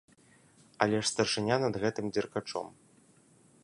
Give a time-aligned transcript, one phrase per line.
[0.85, 2.67] Але ж, старшыня над гэтым дзеркачом.